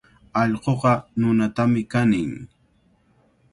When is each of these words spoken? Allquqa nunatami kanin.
Allquqa 0.41 0.93
nunatami 1.19 1.81
kanin. 1.91 2.31